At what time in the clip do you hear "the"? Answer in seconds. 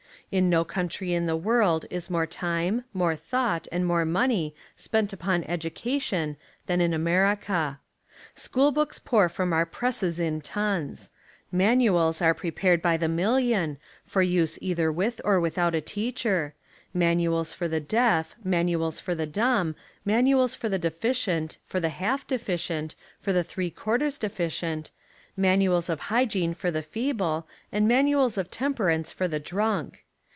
1.25-1.35, 12.95-13.09, 17.67-17.81, 19.15-19.25, 20.69-20.79, 21.81-21.89, 23.33-23.43, 26.71-26.81, 29.27-29.37